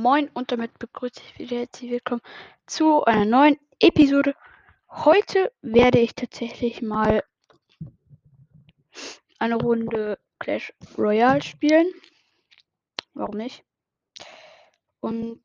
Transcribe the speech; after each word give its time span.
Moin 0.00 0.30
und 0.32 0.50
damit 0.50 0.78
begrüße 0.78 1.20
ich 1.20 1.38
wieder 1.38 1.58
herzlich 1.58 1.90
willkommen 1.90 2.22
zu 2.64 3.04
einer 3.04 3.26
neuen 3.26 3.58
Episode. 3.80 4.34
Heute 4.88 5.52
werde 5.60 5.98
ich 5.98 6.14
tatsächlich 6.14 6.80
mal 6.80 7.22
eine 9.38 9.56
Runde 9.56 10.18
Clash 10.38 10.72
Royale 10.96 11.42
spielen. 11.42 11.86
Warum 13.12 13.36
nicht? 13.36 13.62
Und 15.00 15.42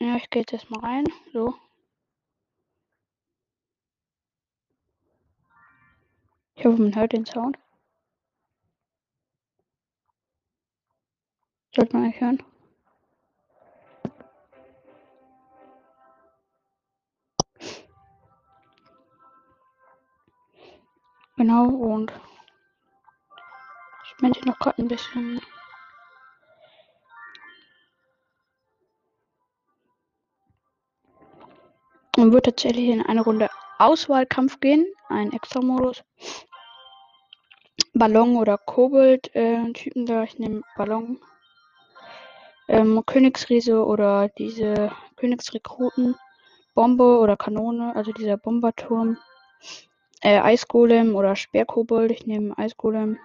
ja, 0.00 0.16
ich 0.16 0.28
gehe 0.30 0.42
jetzt 0.42 0.52
erstmal 0.52 0.80
rein. 0.80 1.04
So. 1.32 1.54
Ich 6.56 6.64
hoffe, 6.64 6.82
man 6.82 6.96
hört 6.96 7.12
den 7.12 7.24
Sound. 7.24 7.56
Sollte 11.72 11.94
man 11.94 12.06
eigentlich 12.06 12.20
hören. 12.20 12.49
Genau, 21.40 21.68
und 21.68 22.12
ich 24.04 24.20
möchte 24.20 24.46
noch 24.46 24.58
gerade 24.58 24.82
ein 24.82 24.88
bisschen. 24.88 25.40
Und 32.18 32.32
wird 32.34 32.44
tatsächlich 32.44 32.90
in 32.90 33.00
eine 33.00 33.22
Runde 33.22 33.48
Auswahlkampf 33.78 34.60
gehen, 34.60 34.84
ein 35.08 35.32
Extra-Modus. 35.32 36.04
Ballon 37.94 38.36
oder 38.36 38.58
Kobold 38.58 39.34
äh, 39.34 39.64
da. 39.94 40.24
Ich 40.24 40.38
nehme 40.38 40.60
Ballon. 40.76 41.22
Ähm, 42.68 43.02
Königsriese 43.06 43.82
oder 43.82 44.28
diese 44.28 44.92
Königsrekruten. 45.16 46.16
Bombe 46.74 47.18
oder 47.18 47.38
Kanone, 47.38 47.96
also 47.96 48.12
dieser 48.12 48.36
Bomberturm. 48.36 49.16
Äh, 50.22 50.40
Eisgolem 50.40 51.14
oder 51.14 51.36
Speerkobold. 51.36 52.10
Ich 52.10 52.26
nehme 52.26 52.56
Eisgolem. 52.58 53.18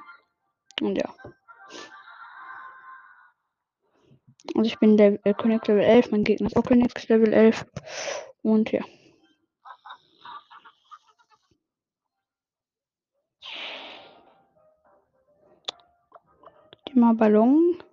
Und 0.81 0.97
ja. 0.97 1.13
Also 4.55 4.67
ich 4.67 4.79
bin 4.79 4.95
der 4.95 5.19
äh, 5.25 5.33
König 5.33 5.67
Level 5.67 5.83
11, 5.83 6.11
mein 6.11 6.23
Gegner 6.23 6.47
ist 6.47 6.55
auch 6.55 6.63
Königs 6.63 7.07
Level 7.09 7.33
11. 7.33 7.65
Und 8.41 8.71
ja. 8.71 8.81
Thema 16.85 17.13
Ballon. 17.13 17.83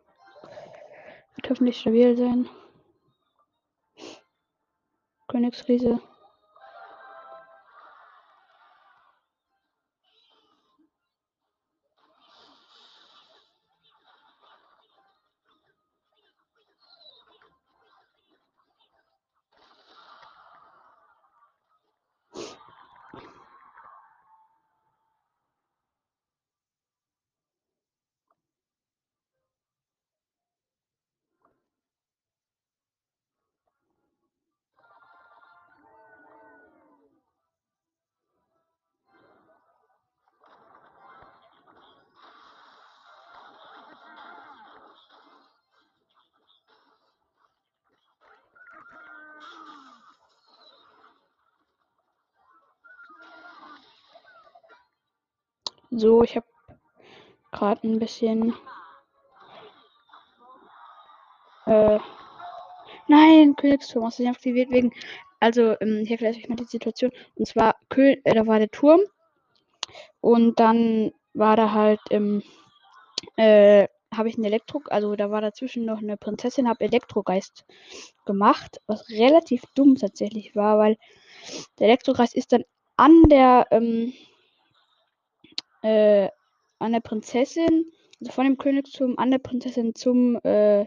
Wird 1.34 1.50
hoffentlich 1.50 1.80
stabil 1.80 2.16
sein. 2.16 2.48
Königsriese. 5.26 6.00
So, 55.94 56.22
ich 56.22 56.36
habe 56.36 56.46
gerade 57.50 57.86
ein 57.86 57.98
bisschen. 57.98 58.54
Äh, 61.66 61.98
nein, 63.08 63.54
Königsturm 63.56 64.06
aus 64.06 64.18
aktiviert 64.18 64.70
wegen. 64.70 64.90
Also, 65.38 65.76
ähm, 65.80 66.00
ich 66.02 66.10
erkläre 66.10 66.34
euch 66.34 66.48
mal 66.48 66.56
die 66.56 66.64
Situation. 66.64 67.10
Und 67.34 67.46
zwar, 67.46 67.76
Kö 67.90 68.14
äh, 68.24 68.34
da 68.34 68.46
war 68.46 68.58
der 68.58 68.70
Turm. 68.70 69.00
Und 70.22 70.58
dann 70.60 71.12
war 71.34 71.56
da 71.56 71.72
halt 71.72 72.00
im. 72.08 72.42
Äh, 73.36 73.86
habe 74.14 74.28
ich 74.28 74.36
einen 74.36 74.44
Elektro, 74.44 74.82
also 74.88 75.16
da 75.16 75.30
war 75.30 75.40
dazwischen 75.40 75.86
noch 75.86 75.98
eine 75.98 76.18
Prinzessin, 76.18 76.68
habe 76.68 76.84
Elektrogeist 76.84 77.64
gemacht, 78.26 78.78
was 78.86 79.08
relativ 79.08 79.62
dumm 79.74 79.96
tatsächlich 79.96 80.54
war, 80.54 80.78
weil 80.78 80.98
der 81.78 81.86
Elektrogeist 81.86 82.34
ist 82.34 82.52
dann 82.52 82.64
an 82.96 83.22
der 83.30 83.68
ähm, 83.70 84.12
äh, 85.82 86.28
an 86.78 86.92
der 86.92 87.00
Prinzessin, 87.00 87.86
also 88.20 88.32
von 88.32 88.44
dem 88.44 88.56
Königsturm 88.56 89.14
an 89.18 89.30
der 89.30 89.38
Prinzessin 89.38 89.94
zum 89.94 90.36
äh, 90.44 90.86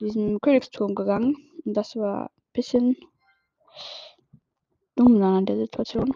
diesem 0.00 0.40
Königsturm 0.40 0.94
gegangen. 0.94 1.36
Und 1.64 1.74
das 1.74 1.96
war 1.96 2.24
ein 2.24 2.52
bisschen 2.52 2.96
dumm 4.96 5.20
dann 5.20 5.36
an 5.36 5.46
der 5.46 5.56
Situation. 5.56 6.14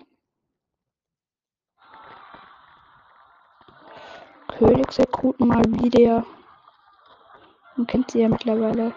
Königsrekruten 4.48 5.48
mal 5.48 5.64
wieder. 5.82 6.26
Man 7.76 7.86
kennt 7.86 8.10
sie 8.10 8.20
ja 8.20 8.28
mittlerweile. 8.28 8.94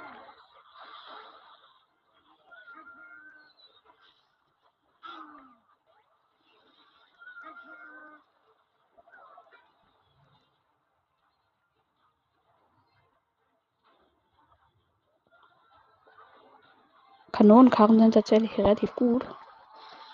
Kanonenkarren 17.40 18.00
sind 18.00 18.16
tatsächlich 18.16 18.58
relativ 18.58 18.94
gut. 18.98 19.26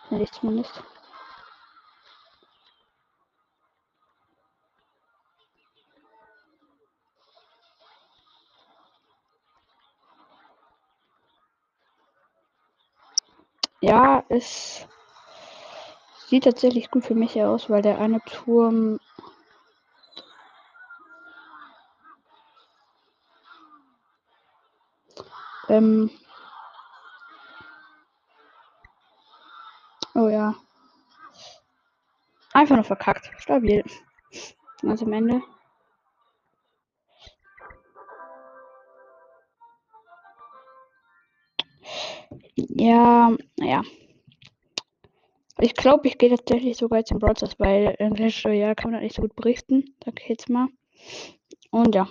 Finde 0.07 0.25
ich 0.25 0.31
zumindest. 0.31 0.83
Ja, 13.81 14.23
es 14.29 14.87
sieht 16.27 16.43
tatsächlich 16.43 16.91
gut 16.91 17.03
für 17.05 17.15
mich 17.15 17.41
aus, 17.41 17.71
weil 17.71 17.81
der 17.81 17.97
eine 17.97 18.21
Turm 18.21 18.99
ähm, 25.69 26.11
Oh 30.15 30.29
ja. 30.29 30.55
Einfach 32.65 32.77
nur 32.77 32.83
verkackt. 32.83 33.29
Stabil. 33.37 33.83
Also 34.81 35.05
am 35.05 35.13
Ende. 35.13 35.39
Ja, 42.55 43.37
naja. 43.59 43.83
Ich 45.59 45.75
glaube, 45.75 46.07
ich 46.07 46.17
gehe 46.17 46.31
tatsächlich 46.31 46.75
sogar 46.75 46.97
jetzt 46.97 47.11
in 47.11 47.19
Broadcast, 47.19 47.59
weil 47.59 47.95
Clash 48.15 48.43
Royale 48.43 48.73
kann 48.73 48.89
man 48.89 49.01
nicht 49.01 49.15
so 49.15 49.21
gut 49.21 49.35
berichten. 49.35 49.95
Sag 50.03 50.19
ich 50.19 50.27
jetzt 50.27 50.49
mal. 50.49 50.69
Und 51.69 51.93
ja. 51.93 52.09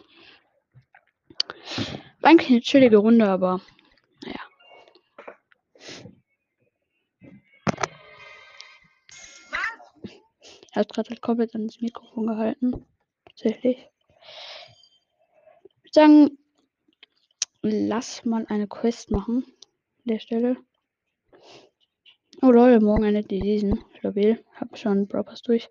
War 2.21 2.31
eigentlich 2.31 2.51
eine 2.51 2.61
chillige 2.61 2.99
Runde, 2.99 3.29
aber 3.29 3.61
naja. 4.25 6.14
Er 10.75 10.81
hat 10.81 10.93
gerade 10.93 11.11
halt 11.11 11.23
komplett 11.23 11.55
ans 11.55 11.81
Mikrofon 11.81 12.27
gehalten. 12.27 12.85
Tatsächlich. 13.27 13.89
Ich 15.85 15.85
würde 15.85 15.93
sagen, 15.93 16.39
lass 17.63 18.25
mal 18.25 18.45
eine 18.49 18.67
Quest 18.67 19.13
machen. 19.13 19.45
An 19.47 20.05
der 20.07 20.19
Stelle. 20.19 20.57
Oh 22.43 22.51
lol, 22.51 22.81
morgen 22.81 23.05
endet 23.05 23.31
die 23.31 23.41
Season. 23.41 23.85
Stabil. 23.99 24.45
Hab 24.57 24.77
schon 24.77 25.07
Brokers 25.07 25.43
durch. 25.43 25.71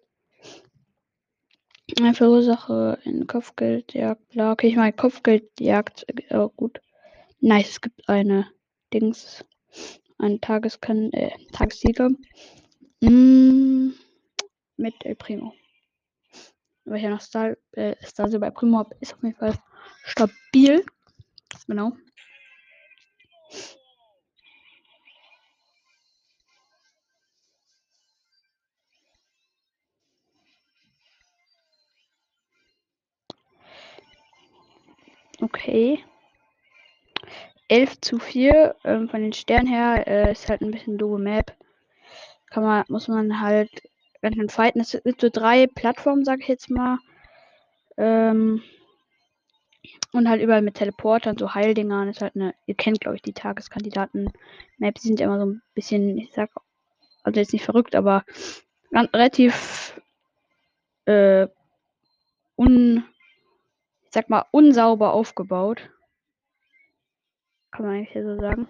Verursache 2.14 2.98
in 3.04 3.28
Kopfgeldjagd. 3.28 4.34
Ja, 4.34 4.54
okay, 4.54 4.68
ich 4.68 4.78
meine 4.78 4.94
Kopfgeldjagd. 4.94 6.06
Oh, 6.32 6.48
gut. 6.56 6.80
Nice, 7.42 7.72
es 7.72 7.82
gibt 7.82 8.08
eine 8.08 8.48
Dings, 8.94 9.44
einen 10.18 10.40
Tageskan 10.40 11.12
äh, 11.12 11.32
Tagessieger. 11.52 12.10
Mm, 13.02 13.92
mit 14.78 15.06
El 15.06 15.16
Primo. 15.16 15.54
Weil 16.86 16.98
ich 16.98 17.04
ja 17.04 17.10
noch 17.10 17.22
Star, 17.22 17.56
äh, 17.74 17.96
Star 18.06 18.32
El 18.32 18.52
Primo 18.52 18.80
habe, 18.80 18.96
ist 19.00 19.14
auf 19.14 19.24
jeden 19.24 19.36
Fall 19.36 19.58
stabil. 20.04 20.86
Genau. 21.68 21.94
Okay. 35.42 36.04
11 37.68 38.02
zu 38.02 38.20
4 38.20 38.76
ähm, 38.84 39.10
von 39.10 39.22
den 39.22 39.34
Sternen 39.34 39.68
her 39.68 40.08
äh, 40.08 40.32
ist 40.32 40.48
halt 40.48 40.62
ein 40.62 40.72
bisschen 40.72 40.98
doofe 40.98 41.22
Map. 41.22 41.56
Kann 42.50 42.64
man, 42.64 42.86
muss 42.88 43.08
man 43.08 43.42
halt, 43.42 43.70
wenn 44.24 44.38
man 44.38 44.50
fighten, 44.50 44.80
es 44.80 44.98
gibt 45.04 45.20
so 45.20 45.30
drei 45.30 45.68
Plattformen, 45.68 46.24
sag 46.24 46.40
ich 46.40 46.48
jetzt 46.48 46.70
mal. 46.70 46.98
Ähm, 47.98 48.64
und 50.14 50.30
halt 50.30 50.42
überall 50.42 50.62
mit 50.62 50.76
Teleportern, 50.76 51.38
so 51.38 51.54
Heildingern 51.54 52.08
ist 52.08 52.22
halt 52.22 52.36
eine, 52.36 52.56
ihr 52.66 52.76
kennt 52.76 53.02
glaube 53.02 53.18
ich 53.18 53.22
die 53.22 53.34
Tageskandidaten-Maps, 53.34 55.02
die 55.02 55.08
sind 55.08 55.20
ja 55.20 55.26
immer 55.26 55.40
so 55.40 55.46
ein 55.48 55.62
bisschen, 55.76 56.18
ich 56.18 56.32
sag, 56.32 56.52
also 57.24 57.38
jetzt 57.38 57.52
nicht 57.52 57.66
verrückt, 57.66 57.96
aber 57.96 58.24
relativ 58.94 60.00
äh, 61.06 61.48
un, 62.56 63.04
ich 64.06 64.12
sag 64.12 64.30
mal, 64.30 64.46
unsauber 64.52 65.14
aufgebaut. 65.14 65.90
Kann 67.72 67.86
man 67.86 67.96
eigentlich 67.96 68.14
so 68.14 68.40
sagen. 68.40 68.70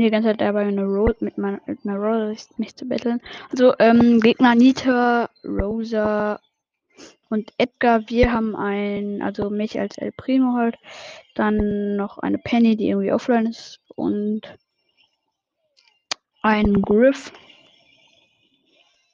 Die 0.00 0.10
ganze 0.10 0.30
Zeit 0.30 0.40
dabei, 0.40 0.62
eine 0.62 0.84
Road 0.84 1.20
mit, 1.22 1.38
meiner, 1.38 1.60
mit 1.66 1.84
einer 1.84 1.96
Rosa 1.96 2.44
mich 2.56 2.74
zu 2.76 2.86
betteln. 2.86 3.20
Also, 3.50 3.74
ähm, 3.78 4.20
Gegner 4.20 4.54
Nita, 4.54 5.28
Rosa 5.44 6.40
und 7.28 7.52
Edgar. 7.58 8.08
Wir 8.08 8.32
haben 8.32 8.54
ein, 8.56 9.22
also 9.22 9.50
mich 9.50 9.78
als 9.78 9.98
El 9.98 10.12
Primo 10.12 10.54
halt. 10.54 10.76
Dann 11.34 11.96
noch 11.96 12.18
eine 12.18 12.38
Penny, 12.38 12.76
die 12.76 12.88
irgendwie 12.88 13.12
offline 13.12 13.46
ist. 13.46 13.80
Und 13.94 14.42
ein 16.42 16.82
Griff. 16.82 17.32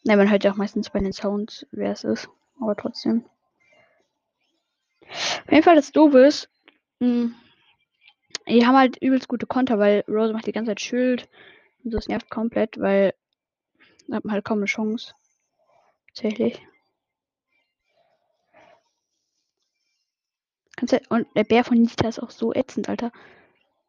Ne, 0.04 0.16
man 0.16 0.30
hört 0.30 0.44
ja 0.44 0.52
auch 0.52 0.56
meistens 0.56 0.90
bei 0.90 1.00
den 1.00 1.12
Sounds, 1.12 1.66
wer 1.70 1.92
es 1.92 2.04
ist. 2.04 2.28
Aber 2.60 2.74
trotzdem. 2.76 3.24
Auf 5.10 5.52
jeden 5.52 5.62
Fall 5.62 5.76
das 5.76 5.92
Doofe 5.92 6.26
ist, 6.26 6.50
mh, 7.00 7.30
die 8.48 8.66
haben 8.66 8.76
halt 8.76 8.96
übelst 9.02 9.28
gute 9.28 9.46
Konter, 9.46 9.78
weil 9.78 10.04
Rose 10.08 10.32
macht 10.32 10.46
die 10.46 10.52
ganze 10.52 10.70
Zeit 10.70 10.80
Schild. 10.80 11.28
Und 11.84 11.92
das 11.92 12.08
nervt 12.08 12.30
komplett, 12.30 12.78
weil 12.80 13.14
man 14.08 14.32
halt 14.32 14.44
kaum 14.44 14.58
eine 14.58 14.66
Chance. 14.66 15.14
Tatsächlich. 16.08 16.60
Du, 20.80 21.00
und 21.08 21.26
der 21.34 21.44
Bär 21.44 21.64
von 21.64 21.78
Nita 21.78 22.08
ist 22.08 22.20
auch 22.20 22.30
so 22.30 22.52
ätzend, 22.54 22.88
Alter. 22.88 23.10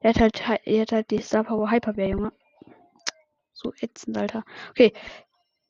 Der 0.01 0.11
hat 0.11 0.19
halt, 0.19 0.65
er 0.65 0.81
hat 0.81 0.91
halt 0.91 1.11
die 1.11 1.21
Star 1.21 1.43
Power 1.43 1.69
Hyper 1.69 1.93
Junge. 2.03 2.31
So 3.53 3.73
ätzend, 3.79 4.17
Alter. 4.17 4.43
Okay. 4.71 4.93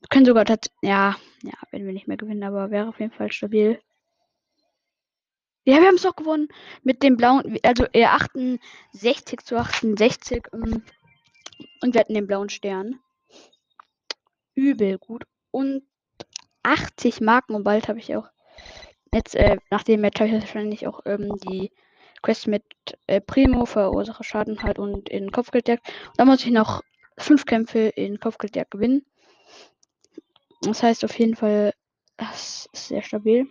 Wir 0.00 0.08
können 0.08 0.24
sogar, 0.24 0.44
ja, 0.82 1.16
ja, 1.42 1.52
wenn 1.70 1.84
wir 1.84 1.92
nicht 1.92 2.08
mehr 2.08 2.16
gewinnen, 2.16 2.42
aber 2.42 2.70
wäre 2.70 2.88
auf 2.88 3.00
jeden 3.00 3.12
Fall 3.12 3.30
stabil. 3.32 3.80
Ja, 5.64 5.78
wir 5.78 5.86
haben 5.86 5.96
es 5.96 6.02
doch 6.02 6.16
gewonnen. 6.16 6.48
Mit 6.82 7.02
dem 7.02 7.16
blauen, 7.16 7.58
also 7.62 7.84
eher 7.92 8.14
68 8.14 9.40
zu 9.40 9.56
68. 9.56 10.44
Ähm, 10.52 10.82
und 11.82 11.94
wir 11.94 12.00
hatten 12.00 12.14
den 12.14 12.26
blauen 12.26 12.48
Stern. 12.48 13.00
Übel 14.54 14.98
gut. 14.98 15.24
Und 15.50 15.82
80 16.62 17.20
Marken 17.20 17.54
und 17.54 17.64
bald 17.64 17.88
habe 17.88 17.98
ich 17.98 18.14
auch 18.16 18.28
jetzt, 19.12 19.34
äh, 19.34 19.58
nach 19.70 19.82
dem 19.82 20.04
ich 20.04 20.20
wahrscheinlich 20.20 20.86
auch 20.86 21.00
ähm, 21.06 21.36
die 21.48 21.72
Quest 22.22 22.46
mit 22.46 22.64
äh, 23.06 23.20
Primo, 23.20 23.64
verursache 23.66 24.24
Schaden 24.24 24.62
halt 24.62 24.78
und 24.78 25.08
in 25.08 25.32
Kopfgeldjagd. 25.32 25.86
Da 26.16 26.24
muss 26.24 26.44
ich 26.44 26.50
noch 26.50 26.82
fünf 27.18 27.46
Kämpfe 27.46 27.78
in 27.78 28.20
Kopfgeldjagd 28.20 28.70
gewinnen. 28.70 29.04
Das 30.62 30.82
heißt 30.82 31.04
auf 31.04 31.18
jeden 31.18 31.36
Fall, 31.36 31.72
das 32.16 32.68
ist 32.72 32.88
sehr 32.88 33.02
stabil. 33.02 33.46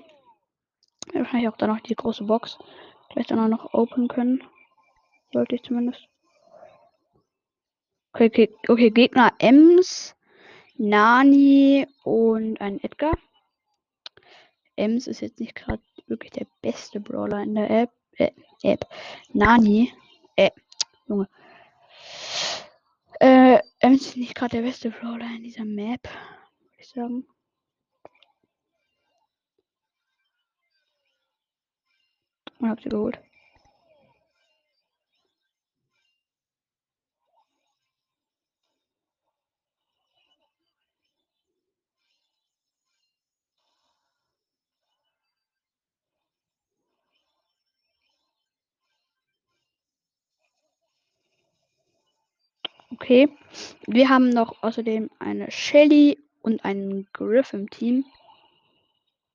Wahrscheinlich 1.13 1.49
auch 1.49 1.57
dann 1.57 1.69
noch 1.69 1.79
die 1.79 1.95
große 1.95 2.23
Box. 2.23 2.57
Vielleicht 3.11 3.31
dann 3.31 3.39
auch 3.39 3.47
noch 3.47 3.73
open 3.73 4.07
können. 4.07 4.43
Sollte 5.31 5.55
ich 5.55 5.63
zumindest. 5.63 6.07
Okay, 8.13 8.25
okay, 8.25 8.55
okay 8.67 8.89
Gegner 8.89 9.33
Ems, 9.39 10.15
Nani 10.75 11.87
und 12.03 12.59
ein 12.59 12.83
Edgar. 12.83 13.13
Ems 14.75 15.07
ist 15.07 15.21
jetzt 15.21 15.39
nicht 15.39 15.55
gerade 15.55 15.81
wirklich 16.07 16.31
der 16.31 16.47
beste 16.61 16.99
Brawler 16.99 17.43
in 17.43 17.55
der 17.55 17.69
App. 17.69 17.91
Äh, 18.17 18.31
App. 18.63 18.85
Nani. 19.33 19.93
Äh, 20.35 20.51
Junge. 21.07 21.27
Äh, 23.19 23.59
Ems 23.79 24.07
ist 24.07 24.17
nicht 24.17 24.35
gerade 24.35 24.57
der 24.57 24.63
beste 24.63 24.89
Brawler 24.89 25.27
in 25.35 25.43
dieser 25.43 25.65
Map, 25.65 26.03
würde 26.03 26.75
ich 26.79 26.89
sagen. 26.89 27.27
Und 32.59 32.69
hab 32.69 32.81
sie 32.81 32.89
geholt. 32.89 33.19
Okay. 52.91 53.29
Wir 53.87 54.09
haben 54.09 54.29
noch 54.29 54.61
außerdem 54.61 55.09
eine 55.19 55.49
Shelly 55.51 56.19
und 56.41 56.65
einen 56.65 57.07
Griff 57.13 57.53
im 57.53 57.69
Team. 57.69 58.05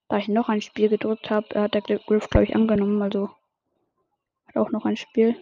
Da 0.08 0.18
ich 0.18 0.28
noch 0.28 0.49
ein 0.49 0.61
Spiel 0.61 0.88
gedrückt 0.88 1.30
habe, 1.30 1.61
hat 1.61 1.75
der 1.75 1.99
Griff, 1.99 2.28
glaube 2.28 2.44
ich, 2.44 2.54
angenommen. 2.54 3.00
Also 3.02 3.30
hat 4.46 4.56
auch 4.56 4.70
noch 4.70 4.84
ein 4.84 4.96
Spiel. 4.96 5.37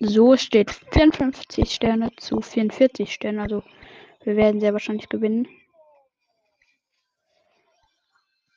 So 0.00 0.36
steht 0.36 0.70
54 0.70 1.72
Sterne 1.72 2.10
zu 2.16 2.40
44 2.40 3.12
Sterne. 3.12 3.42
Also 3.42 3.62
wir 4.24 4.36
werden 4.36 4.60
sehr 4.60 4.72
wahrscheinlich 4.72 5.08
gewinnen. 5.08 5.48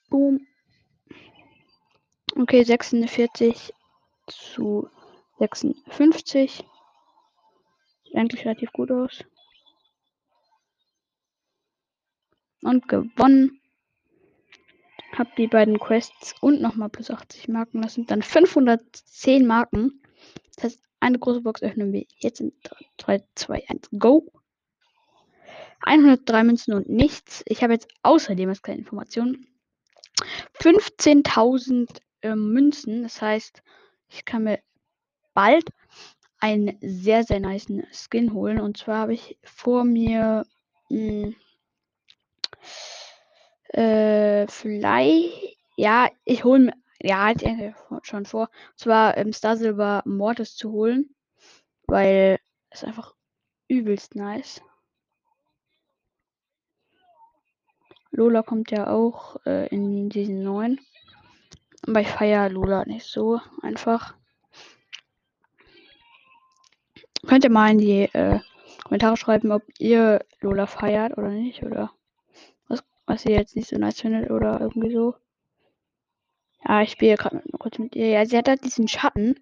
Boom. 0.09 0.47
Okay, 2.35 2.63
46 2.63 3.73
zu 4.27 4.89
56. 5.39 6.63
Sieht 8.03 8.15
eigentlich 8.15 8.45
relativ 8.45 8.71
gut 8.71 8.91
aus. 8.91 9.23
Und 12.61 12.87
gewonnen. 12.87 13.61
Hab 15.13 15.35
die 15.35 15.47
beiden 15.47 15.79
Quests 15.79 16.35
und 16.41 16.61
nochmal 16.61 16.89
plus 16.89 17.09
80 17.09 17.47
Marken. 17.47 17.81
Das 17.81 17.93
sind 17.93 18.11
dann 18.11 18.21
510 18.21 19.45
Marken. 19.45 20.01
Das 20.55 20.65
heißt, 20.65 20.86
eine 20.99 21.19
große 21.19 21.41
Box 21.41 21.61
öffnen 21.61 21.93
wir 21.93 22.05
jetzt 22.17 22.41
in 22.41 22.53
3, 22.97 23.23
2, 23.35 23.69
1, 23.69 23.89
go. 23.97 24.31
103 25.81 26.43
Münzen 26.43 26.73
und 26.73 26.89
nichts. 26.89 27.43
Ich 27.45 27.63
habe 27.63 27.73
jetzt 27.73 27.87
außerdem 28.03 28.49
als 28.49 28.61
kleine 28.61 28.79
Information 28.79 29.45
15.000 30.59 31.99
äh, 32.21 32.35
Münzen. 32.35 33.03
Das 33.03 33.21
heißt, 33.21 33.61
ich 34.09 34.25
kann 34.25 34.43
mir 34.43 34.59
bald 35.33 35.69
einen 36.39 36.77
sehr, 36.81 37.23
sehr 37.23 37.39
nice 37.39 37.67
Skin 37.91 38.33
holen. 38.33 38.59
Und 38.59 38.77
zwar 38.77 38.99
habe 38.99 39.13
ich 39.13 39.37
vor 39.43 39.83
mir 39.83 40.45
mh, 40.89 41.27
hm, 41.27 41.35
äh, 43.69 44.47
vielleicht, 44.47 45.57
ja, 45.75 46.09
ich 46.25 46.43
hole 46.43 46.59
mir, 46.59 46.73
ja, 47.01 47.31
ich 47.31 47.43
schon 48.03 48.25
vor. 48.25 48.49
Und 48.71 48.79
zwar 48.79 49.17
ähm, 49.17 49.33
Star 49.33 49.57
Silver 49.57 50.03
Mortis 50.05 50.55
zu 50.55 50.71
holen, 50.71 51.15
weil 51.87 52.39
es 52.69 52.83
einfach 52.83 53.15
übelst 53.67 54.15
nice. 54.15 54.61
Lola 58.11 58.41
kommt 58.41 58.71
ja 58.71 58.89
auch 58.89 59.37
äh, 59.45 59.67
in 59.67 60.09
diesen 60.09 60.43
neuen. 60.43 60.79
Aber 61.85 62.01
ich 62.01 62.07
feiere 62.07 62.49
Lola 62.49 62.83
nicht 62.85 63.05
so 63.05 63.39
einfach. 63.61 64.15
Könnt 67.27 67.43
ihr 67.43 67.51
mal 67.51 67.71
in 67.71 67.77
die 67.77 68.01
äh, 68.13 68.39
Kommentare 68.83 69.17
schreiben, 69.17 69.51
ob 69.51 69.63
ihr 69.77 70.25
Lola 70.39 70.65
feiert 70.65 71.17
oder 71.17 71.29
nicht. 71.29 71.63
Oder 71.63 71.91
was, 72.67 72.83
was 73.05 73.25
ihr 73.25 73.35
jetzt 73.35 73.55
nicht 73.55 73.69
so 73.69 73.77
nice 73.77 74.01
findet 74.01 74.31
oder 74.31 74.61
irgendwie 74.61 74.91
so. 74.91 75.15
Ja, 76.67 76.81
ich 76.81 76.91
spiele 76.91 77.15
gerade 77.15 77.41
kurz 77.59 77.79
mit 77.79 77.95
ihr. 77.95 78.09
Ja, 78.09 78.25
sie 78.25 78.37
hat 78.37 78.49
halt 78.49 78.63
diesen 78.65 78.87
Schatten. 78.87 79.39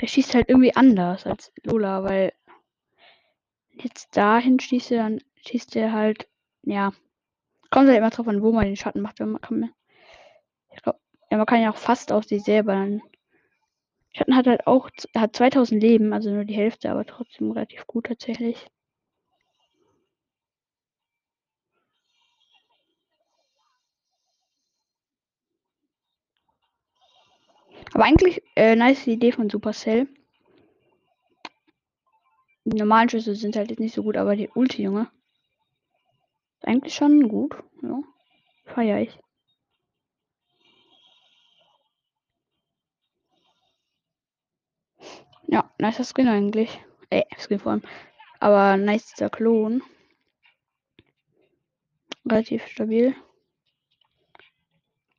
Der 0.00 0.08
schießt 0.08 0.34
halt 0.34 0.48
irgendwie 0.48 0.74
anders 0.74 1.24
als 1.26 1.52
Lola, 1.62 2.02
weil 2.02 2.32
jetzt 3.72 4.16
dahin 4.16 4.58
schießt 4.58 4.92
er, 4.92 5.02
dann 5.04 5.20
schießt 5.46 5.76
er 5.76 5.92
halt, 5.92 6.28
ja. 6.62 6.92
Kommt 7.70 7.88
halt 7.88 7.98
immer 7.98 8.10
drauf 8.10 8.28
an, 8.28 8.42
wo 8.42 8.52
man 8.52 8.66
den 8.66 8.76
Schatten 8.76 9.00
macht. 9.00 9.20
Man 9.20 9.40
kann, 9.40 9.70
ich 10.74 10.82
glaube, 10.82 10.98
ja, 11.30 11.36
man 11.36 11.46
kann 11.46 11.62
ja 11.62 11.70
auch 11.70 11.76
fast 11.76 12.12
auf 12.12 12.24
sich 12.24 12.42
selber 12.42 12.74
dann. 12.74 13.02
Schatten 14.12 14.36
hat 14.36 14.46
halt 14.46 14.66
auch, 14.66 14.90
hat 15.14 15.36
2000 15.36 15.80
Leben, 15.80 16.12
also 16.12 16.30
nur 16.30 16.44
die 16.44 16.54
Hälfte, 16.54 16.90
aber 16.90 17.04
trotzdem 17.06 17.50
relativ 17.52 17.86
gut 17.86 18.06
tatsächlich. 18.06 18.66
Aber 27.92 28.04
eigentlich 28.04 28.42
äh, 28.56 28.76
nice 28.76 29.06
Idee 29.06 29.32
von 29.32 29.50
Supercell. 29.50 30.08
Die 32.64 32.76
normalen 32.78 33.08
Schüsse 33.08 33.34
sind 33.34 33.56
halt 33.56 33.70
jetzt 33.70 33.78
nicht 33.80 33.94
so 33.94 34.02
gut, 34.02 34.16
aber 34.16 34.34
die 34.34 34.48
Ulti, 34.54 34.82
Junge. 34.82 35.10
Ist 36.58 36.66
eigentlich 36.66 36.94
schon 36.94 37.28
gut. 37.28 37.54
Ja. 37.82 38.02
Feier 38.64 39.00
ich. 39.00 39.18
Ja, 45.46 45.70
nicer 45.78 46.04
Skin 46.04 46.28
eigentlich. 46.28 46.80
Äh, 47.10 47.22
Skin 47.38 47.60
vor 47.60 47.72
allem. 47.72 47.82
Aber 48.40 48.76
nice 48.76 49.06
dieser 49.14 49.30
Klon. 49.30 49.82
Relativ 52.28 52.66
stabil. 52.66 53.14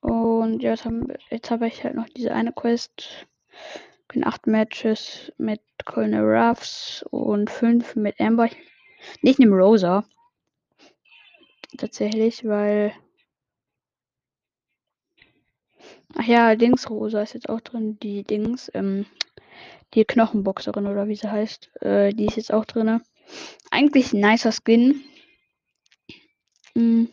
Und 0.08 0.64
haben, 0.64 1.08
jetzt 1.30 1.52
habe 1.52 1.68
ich 1.68 1.84
halt 1.84 1.96
noch 1.96 2.08
diese 2.08 2.34
eine 2.34 2.54
Quest. 2.54 3.28
In 4.14 4.26
acht 4.26 4.48
Matches 4.48 5.34
mit 5.38 5.60
Colonel 5.84 6.24
Ruffs 6.24 7.04
und 7.12 7.50
fünf 7.50 7.98
mit 7.98 8.18
Amber. 8.22 8.50
Nicht 9.22 9.38
mit 9.38 9.50
Rosa. 9.50 10.06
Tatsächlich, 11.78 12.46
weil. 12.46 12.94
Ach 16.16 16.26
ja, 16.26 16.56
Dings 16.56 16.90
Rosa 16.90 17.22
ist 17.22 17.34
jetzt 17.34 17.50
auch 17.50 17.60
drin. 17.60 18.00
Die 18.00 18.24
Dings, 18.24 18.72
ähm, 18.74 19.06
die 19.94 20.06
Knochenboxerin 20.06 20.88
oder 20.88 21.10
wie 21.10 21.18
sie 21.18 21.30
heißt. 21.30 21.82
Äh, 21.82 22.14
die 22.14 22.28
ist 22.28 22.38
jetzt 22.38 22.54
auch 22.54 22.64
drin. 22.64 23.02
Eigentlich 23.72 24.14
ein 24.14 24.22
nicer 24.22 24.54
Skin. 24.54 25.04
Hm. 26.76 27.10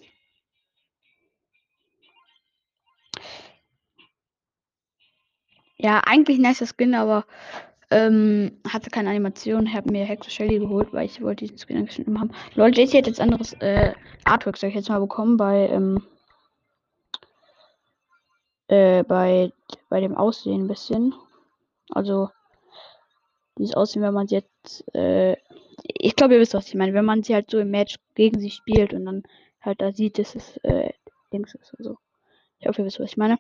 Ja, 5.85 6.01
eigentlich 6.07 6.39
nicer 6.39 6.65
Skin, 6.65 6.95
aber 6.95 7.27
ähm, 7.91 8.59
hatte 8.67 8.89
keine 8.89 9.11
Animation. 9.11 9.67
Ich 9.67 9.75
habe 9.75 9.93
mir 9.93 10.07
Hexe 10.07 10.31
Shelly 10.31 10.59
geholt, 10.59 10.95
weil 10.95 11.05
ich 11.05 11.21
wollte 11.21 11.45
diesen 11.45 11.59
Skin 11.59 11.77
angeschnitten 11.77 12.19
haben. 12.19 12.31
Leute, 12.55 12.81
JC 12.81 12.97
hat 12.97 13.07
jetzt 13.07 13.21
anderes 13.21 13.53
äh, 13.61 13.93
Artwork, 14.25 14.57
sag 14.57 14.69
ich 14.69 14.77
jetzt 14.77 14.89
mal, 14.89 14.99
bekommen 14.99 15.37
bei, 15.37 15.69
ähm, 15.69 16.03
äh, 18.69 19.03
bei, 19.03 19.53
bei 19.91 20.01
dem 20.01 20.17
Aussehen 20.17 20.63
ein 20.63 20.69
bisschen. 20.69 21.13
Also, 21.91 22.31
dieses 23.59 23.75
Aussehen, 23.75 24.01
wenn 24.01 24.15
man 24.15 24.29
jetzt, 24.29 24.87
äh, 24.95 25.37
ich 25.83 26.17
glaube, 26.17 26.33
ihr 26.33 26.41
wisst, 26.41 26.55
was 26.55 26.69
ich 26.69 26.77
meine. 26.77 26.95
Wenn 26.95 27.05
man 27.05 27.23
sie 27.23 27.35
halt 27.35 27.51
so 27.51 27.59
im 27.59 27.71
Match 27.71 27.97
gegen 28.15 28.41
sie 28.41 28.51
spielt 28.51 28.95
und 28.95 29.05
dann 29.05 29.23
halt 29.61 29.83
da 29.83 29.93
sieht, 29.93 30.19
dass 30.19 30.35
es, 30.35 30.57
äh, 30.63 30.95
Dings 31.31 31.55
ist 31.55 31.75
und 31.75 31.85
so. 31.85 31.99
Ich 32.65 32.69
hoffe, 32.69 32.81
ihr 32.81 32.87
wisst, 32.87 32.99
was 32.99 33.11
ich 33.11 33.19
meine. 33.19 33.37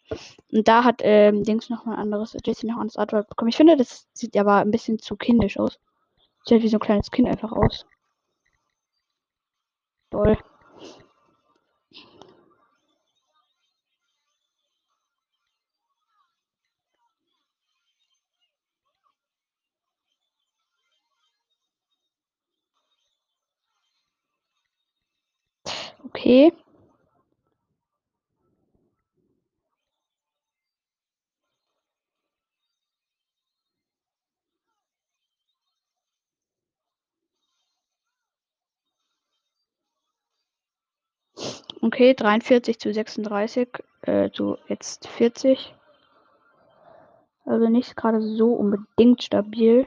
Und 0.52 0.69
da 0.69 0.85
hat 0.85 1.00
ähm, 1.02 1.45
Dings 1.45 1.71
noch 1.71 1.87
ein 1.87 1.95
anderes, 1.95 2.37
Jesse 2.45 2.66
noch 2.66 2.75
ein 2.75 2.81
anderes 2.83 2.99
Artwork 2.99 3.26
bekommen. 3.31 3.49
Ich 3.49 3.57
finde, 3.57 3.75
das 3.76 4.07
sieht 4.12 4.37
aber 4.37 4.57
ein 4.57 4.71
bisschen 4.71 4.99
zu 4.99 5.16
kindisch 5.16 5.59
aus. 5.59 5.78
Sieht 6.45 6.52
halt 6.57 6.62
wie 6.62 6.69
so 6.69 6.76
ein 6.76 6.81
kleines 6.81 7.11
Kind 7.11 7.28
einfach 7.28 7.52
aus. 7.52 7.87
Toll. 10.11 10.37
Okay. 26.07 26.52
Okay, 41.84 42.14
43 42.14 42.78
zu 42.78 42.94
36, 42.94 43.68
äh, 44.06 44.30
zu 44.30 44.56
jetzt 44.68 45.06
40. 45.06 45.74
Also 47.44 47.68
nicht 47.68 47.94
gerade 47.94 48.22
so 48.22 48.54
unbedingt 48.54 49.22
stabil. 49.22 49.86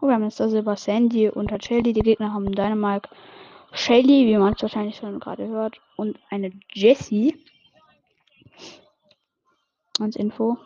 Oh, 0.00 0.08
wir 0.08 0.14
haben 0.14 0.24
jetzt 0.24 0.40
da 0.40 0.48
Silber 0.48 0.76
Sandy 0.76 1.28
und 1.28 1.52
hat 1.52 1.64
Shelly. 1.64 1.92
Die 1.92 2.00
Gegner 2.00 2.32
haben 2.32 2.50
Dynamite, 2.50 3.08
Shelly, 3.72 4.26
wie 4.26 4.36
man 4.36 4.54
es 4.54 4.62
wahrscheinlich 4.62 4.96
schon 4.96 5.20
gerade 5.20 5.46
hört, 5.46 5.80
und 5.96 6.18
eine 6.30 6.50
Jessie. 6.72 7.38
Als 10.00 10.16
Info. 10.16 10.58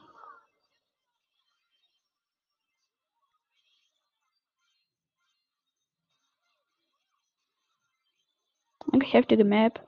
Eigentlich 8.96 9.05
heftige 9.16 9.44
Map. 9.44 9.80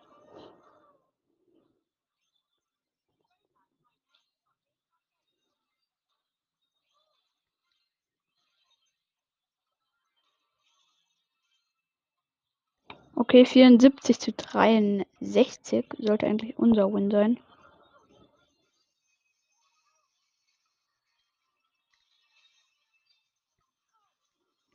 Okay, 13.14 13.44
74 13.44 14.18
zu 14.18 14.32
63 14.32 15.84
sollte 15.98 16.26
eigentlich 16.26 16.58
unser 16.58 16.90
Win 16.90 17.10
sein. 17.10 17.38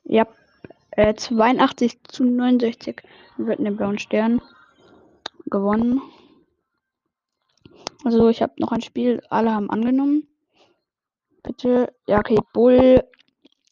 Ja, 0.04 0.26
äh, 0.96 1.14
82 1.14 2.02
zu 2.04 2.24
69 2.24 3.02
wird 3.36 3.58
den 3.58 3.76
blauen 3.76 3.98
Stern 3.98 4.40
gewonnen. 5.46 6.00
Also 8.04 8.28
ich 8.28 8.42
habe 8.42 8.52
noch 8.58 8.72
ein 8.72 8.82
Spiel, 8.82 9.22
alle 9.30 9.52
haben 9.52 9.70
angenommen. 9.70 10.28
Bitte, 11.42 11.92
ja 12.06 12.18
okay, 12.18 12.38
Bull, 12.52 13.02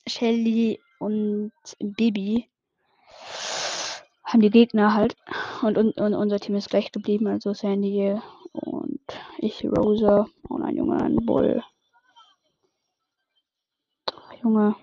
Shelly 0.06 0.80
und 0.98 1.52
Bibi 1.78 2.48
haben 4.24 4.40
die 4.40 4.50
Gegner 4.50 4.94
halt. 4.94 5.16
Und, 5.62 5.78
und, 5.78 5.98
und 5.98 6.14
unser 6.14 6.40
Team 6.40 6.56
ist 6.56 6.70
gleich 6.70 6.92
geblieben, 6.92 7.26
also 7.26 7.52
Sandy 7.52 8.18
und 8.52 9.00
ich, 9.38 9.64
Rosa 9.64 10.26
und 10.48 10.62
ein 10.62 10.76
Junge, 10.76 11.02
ein 11.02 11.16
Bull. 11.16 11.62
Junge. 14.42 14.74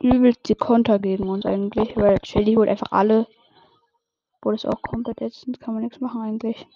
Übelst 0.00 0.48
die 0.48 0.54
Konter 0.54 0.98
gegen 0.98 1.28
uns 1.28 1.44
eigentlich, 1.46 1.96
weil 1.96 2.18
Shelly 2.24 2.54
holt 2.54 2.68
einfach 2.68 2.92
alle. 2.92 3.26
Obwohl 4.36 4.54
das 4.54 4.66
auch 4.66 4.82
komplett 4.82 5.20
ätzend, 5.20 5.60
kann 5.60 5.74
man 5.74 5.82
nichts 5.82 6.00
machen 6.00 6.22
eigentlich. 6.22 6.66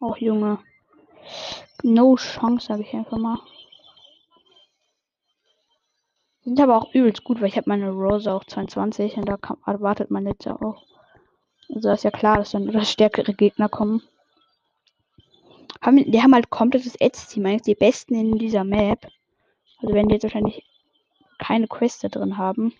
Och 0.00 0.18
Junge. 0.18 0.58
No 1.84 2.16
Chance, 2.16 2.66
sage 2.66 2.82
ich 2.82 2.92
einfach 2.92 3.18
mal. 3.18 3.38
Sind 6.44 6.60
aber 6.60 6.76
auch 6.76 6.92
übelst 6.92 7.22
gut, 7.22 7.40
weil 7.40 7.48
ich 7.48 7.56
habe 7.56 7.68
meine 7.68 7.90
Rose 7.90 8.32
auch 8.32 8.44
22 8.44 9.16
und 9.16 9.28
da 9.28 9.36
kann, 9.36 9.58
erwartet 9.64 10.10
man 10.10 10.26
jetzt 10.26 10.44
ja 10.44 10.60
auch. 10.60 10.82
Also 11.74 11.90
ist 11.90 12.04
ja 12.04 12.10
klar, 12.10 12.36
dass 12.36 12.50
dann 12.50 12.68
etwas 12.68 12.90
stärkere 12.90 13.32
Gegner 13.32 13.68
kommen. 13.68 14.02
Haben, 15.80 16.10
die 16.10 16.22
haben 16.22 16.34
halt 16.34 16.50
komplettes 16.50 16.94
Edge-Team, 16.96 17.46
eigentlich 17.46 17.62
die 17.62 17.74
besten 17.74 18.14
in 18.14 18.38
dieser 18.38 18.62
Map. 18.62 19.08
Also 19.78 19.94
wenn 19.94 20.08
die 20.08 20.14
jetzt 20.14 20.22
wahrscheinlich 20.24 20.64
keine 21.38 21.66
Quest 21.66 22.04
da 22.04 22.08
drin 22.08 22.36
haben, 22.36 22.72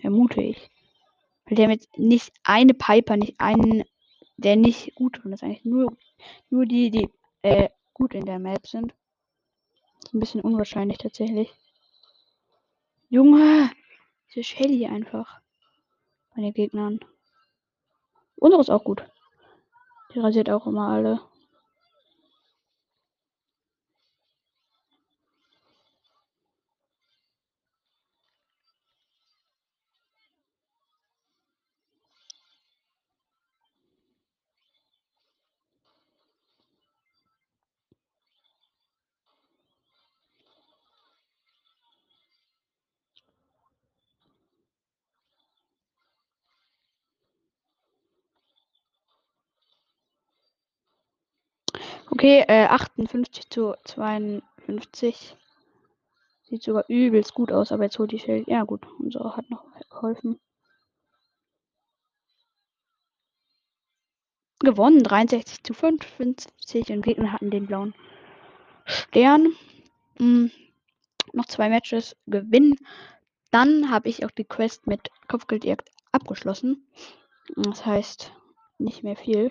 vermute 0.00 0.42
ich. 0.42 0.70
Weil 1.46 1.56
die 1.56 1.62
haben 1.62 1.70
jetzt 1.70 1.96
nicht 1.96 2.32
eine 2.42 2.74
Piper, 2.74 3.16
nicht 3.16 3.38
einen, 3.38 3.84
der 4.36 4.56
nicht 4.56 4.94
gut 4.94 5.22
drin 5.22 5.32
ist. 5.32 5.42
Eigentlich 5.42 5.64
nur, 5.64 5.96
nur 6.50 6.66
die, 6.66 6.90
die 6.90 7.08
äh, 7.42 7.68
gut 7.94 8.14
in 8.14 8.26
der 8.26 8.40
Map 8.40 8.66
sind. 8.66 8.92
Ein 10.12 10.20
bisschen 10.20 10.40
unwahrscheinlich 10.40 10.98
tatsächlich. 10.98 11.54
Junge! 13.08 13.70
Diese 14.28 14.42
Shelly 14.42 14.86
einfach. 14.86 15.40
Bei 16.34 16.42
den 16.42 16.52
Gegnern. 16.52 17.00
Unsere 18.36 18.60
ist 18.60 18.70
auch 18.70 18.84
gut. 18.84 19.04
Die 20.14 20.20
rasiert 20.20 20.50
auch 20.50 20.66
immer 20.66 20.88
alle. 20.88 21.20
Okay, 52.10 52.44
äh, 52.48 52.66
58 52.66 53.50
zu 53.50 53.74
52. 53.84 55.36
Sieht 56.42 56.62
sogar 56.62 56.84
übelst 56.88 57.34
gut 57.34 57.50
aus, 57.50 57.72
aber 57.72 57.84
jetzt 57.84 57.98
holt 57.98 58.12
die 58.12 58.18
Shelly. 58.18 58.44
Ja 58.46 58.64
gut, 58.64 58.86
unsere 58.98 59.36
hat 59.36 59.48
noch 59.50 59.64
geholfen. 59.90 60.38
Gewonnen, 64.60 65.02
63 65.02 65.62
zu 65.62 65.74
55 65.74 66.90
und 66.90 67.02
Gegner 67.02 67.32
hatten 67.32 67.50
den 67.50 67.66
blauen 67.66 67.94
Stern. 68.84 69.52
Hm, 70.18 70.50
noch 71.32 71.46
zwei 71.46 71.68
Matches 71.68 72.16
gewinnen. 72.26 72.76
Dann 73.50 73.90
habe 73.90 74.08
ich 74.08 74.24
auch 74.24 74.30
die 74.30 74.44
Quest 74.44 74.86
mit 74.86 75.10
Kopfgeldjagd 75.28 75.90
abgeschlossen. 76.12 76.86
Das 77.56 77.84
heißt, 77.84 78.32
nicht 78.78 79.02
mehr 79.02 79.16
viel. 79.16 79.50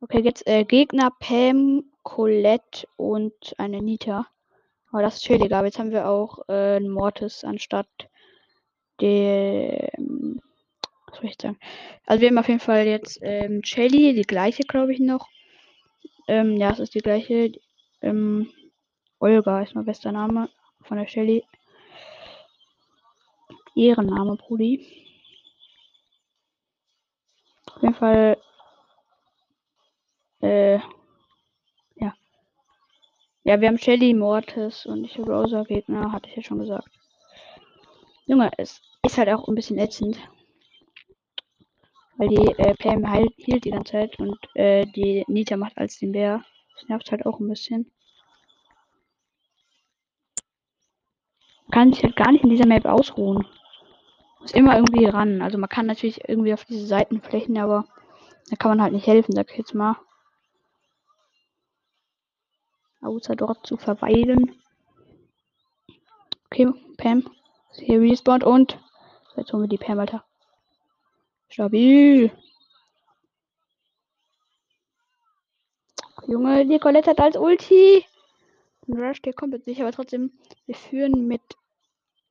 Okay, 0.00 0.20
jetzt 0.20 0.46
äh, 0.46 0.64
Gegner 0.64 1.10
Pam, 1.18 1.82
Colette 2.04 2.86
und 2.96 3.34
eine 3.58 3.82
Nita. 3.82 4.28
Aber 4.92 5.02
das 5.02 5.16
ist 5.16 5.24
chillig, 5.24 5.52
aber 5.52 5.66
jetzt 5.66 5.80
haben 5.80 5.90
wir 5.90 6.08
auch 6.08 6.38
äh, 6.48 6.78
Mortis 6.78 7.42
anstatt 7.42 7.88
dem. 9.00 10.40
Was 11.06 11.16
soll 11.16 11.26
ich 11.26 11.36
sagen? 11.40 11.58
Also 12.06 12.20
wir 12.20 12.28
haben 12.28 12.38
auf 12.38 12.46
jeden 12.46 12.60
Fall 12.60 12.86
jetzt 12.86 13.18
ähm, 13.22 13.62
Shelly, 13.64 14.14
die 14.14 14.22
gleiche, 14.22 14.62
glaube 14.62 14.92
ich, 14.92 15.00
noch. 15.00 15.26
Ähm, 16.28 16.56
ja, 16.56 16.70
es 16.70 16.78
ist 16.78 16.94
die 16.94 17.00
gleiche. 17.00 17.52
Ähm, 18.00 18.52
Olga 19.18 19.62
ist 19.62 19.74
mein 19.74 19.84
bester 19.84 20.12
Name 20.12 20.48
von 20.82 20.98
der 20.98 21.08
Shelly. 21.08 21.44
Ehrenname, 23.74 24.36
Brudi. 24.36 24.86
Auf 27.74 27.82
jeden 27.82 27.94
Fall. 27.94 28.38
Äh, 30.40 30.78
ja. 31.96 32.14
Ja, 33.44 33.60
wir 33.60 33.68
haben 33.68 33.78
Shelly, 33.78 34.14
Mortis 34.14 34.86
und 34.86 35.04
ich 35.04 35.18
Rosa 35.18 35.64
Gegner, 35.64 36.12
hatte 36.12 36.28
ich 36.28 36.36
ja 36.36 36.42
schon 36.42 36.60
gesagt. 36.60 36.88
Junge, 38.26 38.50
es 38.58 38.80
ist 39.04 39.18
halt 39.18 39.28
auch 39.30 39.48
ein 39.48 39.54
bisschen 39.54 39.78
ätzend. 39.78 40.18
Weil 42.18 42.28
die 42.28 42.52
äh, 42.58 42.74
Pam 42.74 43.08
heilt, 43.08 43.32
hielt 43.36 43.64
die 43.64 43.70
ganze 43.70 43.92
Zeit 43.92 44.18
und 44.18 44.36
äh, 44.54 44.84
die 44.86 45.24
Nita 45.28 45.56
macht 45.56 45.78
als 45.78 45.98
den 45.98 46.12
Bär. 46.12 46.44
Das 46.74 46.88
nervt 46.88 47.10
halt 47.10 47.24
auch 47.26 47.40
ein 47.40 47.48
bisschen. 47.48 47.90
Kann 51.70 51.92
sich 51.92 52.02
halt 52.02 52.16
gar 52.16 52.32
nicht 52.32 52.44
in 52.44 52.50
dieser 52.50 52.66
Map 52.66 52.86
ausruhen. 52.86 53.46
Muss 54.40 54.52
immer 54.52 54.76
irgendwie 54.76 55.04
ran. 55.04 55.42
Also 55.42 55.58
man 55.58 55.68
kann 55.68 55.86
natürlich 55.86 56.28
irgendwie 56.28 56.54
auf 56.54 56.64
diese 56.64 56.86
Seitenflächen, 56.86 57.56
aber 57.58 57.84
da 58.50 58.56
kann 58.56 58.70
man 58.70 58.82
halt 58.82 58.92
nicht 58.92 59.06
helfen, 59.06 59.32
sag 59.34 59.50
ich 59.50 59.58
jetzt 59.58 59.74
mal. 59.74 59.96
Außer 63.00 63.36
dort 63.36 63.66
zu 63.66 63.76
verweilen. 63.76 64.60
Okay, 66.46 66.72
Pam. 66.96 67.24
Hier 67.72 68.00
respawned 68.00 68.44
und 68.44 68.78
jetzt 69.36 69.52
holen 69.52 69.62
wir 69.62 69.68
die 69.68 69.78
Pam, 69.78 69.98
Alter. 69.98 70.24
Stabil. 71.48 72.32
Junge, 76.26 76.66
die 76.66 76.78
Colette 76.78 77.10
hat 77.10 77.20
als 77.20 77.36
Ulti. 77.36 78.04
Rush, 78.88 79.22
der 79.22 79.32
kommt 79.32 79.54
jetzt 79.54 79.66
nicht, 79.66 79.80
aber 79.80 79.92
trotzdem, 79.92 80.32
wir 80.66 80.74
führen 80.74 81.26
mit 81.26 81.42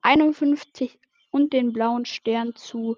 51 0.01 0.99
und 1.31 1.53
den 1.53 1.71
blauen 1.71 2.05
Stern 2.05 2.55
zu 2.55 2.97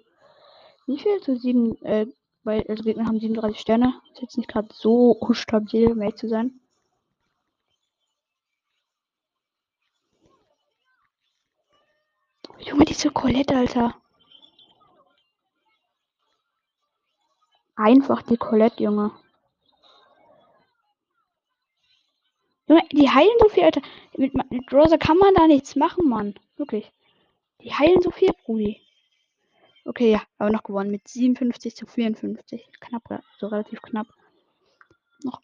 wie 0.90 0.98
viel? 0.98 1.20
Zu 1.20 1.36
7, 1.36 1.80
äh, 1.84 2.06
weil 2.42 2.64
also 2.68 2.82
Gegner 2.82 3.06
haben 3.06 3.20
37 3.20 3.60
Sterne. 3.60 3.94
Ist 4.12 4.22
jetzt 4.22 4.36
nicht 4.36 4.48
gerade 4.48 4.68
so 4.72 5.16
stabil, 5.32 5.92
um 5.92 6.00
ehrlich 6.00 6.16
zu 6.16 6.28
sein. 6.28 6.59
Junge, 12.60 12.84
diese 12.84 13.10
Colette, 13.10 13.56
Alter. 13.56 13.94
Einfach 17.76 18.22
die 18.22 18.36
Colette, 18.36 18.82
Junge. 18.82 19.12
Junge, 22.66 22.82
die 22.92 23.10
heilen 23.10 23.36
so 23.40 23.48
viel, 23.48 23.64
Alter. 23.64 23.82
Mit, 24.16 24.34
mit 24.50 24.72
Rosa 24.72 24.96
kann 24.98 25.16
man 25.16 25.34
da 25.34 25.46
nichts 25.46 25.76
machen, 25.76 26.08
Mann. 26.08 26.34
Wirklich. 26.56 26.92
Die 27.62 27.72
heilen 27.72 28.00
so 28.02 28.10
viel, 28.10 28.30
Brudi. 28.44 28.80
Okay, 29.84 30.12
ja, 30.12 30.22
aber 30.38 30.50
noch 30.50 30.62
gewonnen 30.62 30.90
mit 30.90 31.08
57 31.08 31.74
zu 31.74 31.86
54. 31.86 32.68
Knapp, 32.80 33.22
so 33.38 33.46
relativ 33.48 33.80
knapp. 33.82 34.06
Noch 35.24 35.40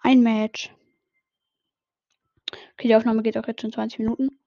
ein 0.00 0.22
Match. 0.22 0.72
Okay, 2.74 2.88
die 2.88 2.96
Aufnahme 2.96 3.22
geht 3.22 3.38
auch 3.38 3.46
jetzt 3.46 3.60
schon 3.60 3.72
20 3.72 4.00
Minuten. 4.00 4.38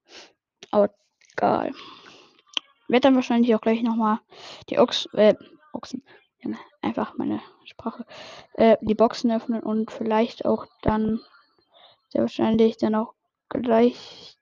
Aber 0.71 0.93
egal. 1.34 1.72
Wird 2.88 3.06
dann 3.06 3.15
wahrscheinlich 3.15 3.54
auch 3.56 3.62
gleich 3.62 3.82
nochmal 3.82 4.19
die 4.69 4.80
Ochs, 4.80 5.08
äh, 5.13 5.36
Ochsen, 5.72 6.04
einfach 6.82 7.17
meine 7.17 7.41
Sprache, 7.65 8.06
äh, 8.54 8.78
die 8.82 8.96
Boxen 8.96 9.32
öffnen 9.32 9.62
und 9.62 9.91
vielleicht 9.91 10.46
auch 10.46 10.67
dann 10.82 11.19
sehr 12.10 12.22
wahrscheinlich 12.22 12.78
dann 12.78 12.96
auch 12.96 13.13
gleich 13.50 14.38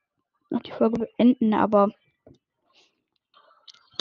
noch 0.50 0.62
die 0.62 0.72
Folge 0.72 1.00
beenden, 1.00 1.54
aber 1.54 1.90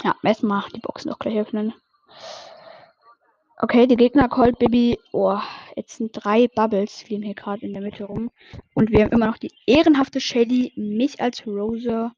ja, 0.03 0.17
erstmal 0.23 0.65
die 0.75 0.81
Boxen 0.81 1.13
auch 1.13 1.19
gleich 1.19 1.39
öffnen. 1.39 1.75
Okay, 3.63 3.87
die 3.87 3.97
Gegner 3.97 4.29
Cold 4.29 4.59
Baby. 4.59 4.99
Oh, 5.13 5.39
jetzt 5.77 5.99
sind 5.99 6.13
drei 6.13 6.49
Bubbles 6.49 7.03
fliegen 7.03 7.23
hier 7.23 7.35
gerade 7.35 7.67
in 7.67 7.75
der 7.75 7.83
Mitte 7.83 8.05
rum. 8.05 8.31
Und 8.75 8.91
wir 8.91 9.05
haben 9.05 9.13
immer 9.13 9.27
noch 9.27 9.37
die 9.37 9.53
ehrenhafte 9.67 10.19
Shelly, 10.19 10.73
mich 10.77 11.21
als 11.21 11.47
Rosa. 11.47 12.15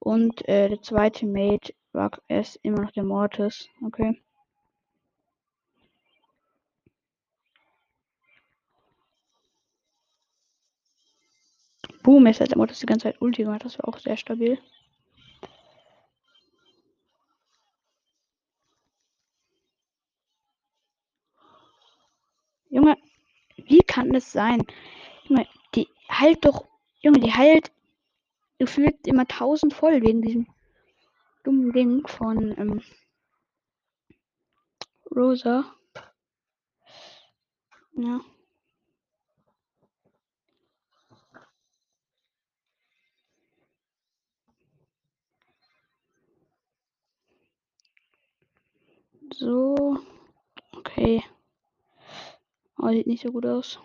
Und 0.00 0.46
äh, 0.48 0.68
der 0.68 0.82
zweite 0.82 1.26
Mate 1.26 1.74
war 1.92 2.10
erst 2.28 2.58
immer 2.62 2.82
noch 2.82 2.92
der 2.92 3.04
Mortis. 3.04 3.68
Okay. 3.84 4.20
Boom, 12.02 12.26
jetzt 12.26 12.40
hat 12.40 12.50
der 12.50 12.58
Mortis 12.58 12.78
die 12.80 12.86
ganze 12.86 13.04
Zeit 13.04 13.20
Ulti 13.20 13.42
gemacht. 13.42 13.64
Das 13.64 13.78
war 13.78 13.88
auch 13.88 13.98
sehr 13.98 14.16
stabil. 14.16 14.58
Junge, 22.70 22.96
wie 23.56 23.80
kann 23.80 24.12
das 24.12 24.30
sein? 24.32 24.62
Junge, 25.24 25.46
die 25.74 25.88
heilt 26.10 26.44
doch. 26.44 26.66
Junge, 27.00 27.20
die 27.20 27.32
heilt 27.32 27.72
gefühlt 28.58 29.06
immer 29.06 29.24
1000 29.26 29.72
voll 29.74 30.02
wegen 30.02 30.22
diesem 30.22 30.46
dummen 31.44 31.72
Ding 31.72 32.06
von 32.06 32.56
ähm, 32.58 32.82
Rosa. 35.14 35.64
Ja. 37.94 38.20
So. 49.34 49.98
Okay. 50.76 51.22
Oh, 52.78 52.88
sieht 52.88 53.06
nicht 53.06 53.22
so 53.22 53.32
gut 53.32 53.46
aus. 53.46 53.78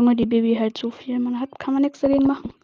Junge, 0.00 0.16
die 0.16 0.24
Baby 0.24 0.56
halt 0.56 0.78
so 0.78 0.90
viel. 0.90 1.18
Man 1.18 1.38
hat, 1.40 1.58
kann 1.58 1.74
man 1.74 1.82
nichts 1.82 2.00
dagegen 2.00 2.26
machen. 2.26 2.54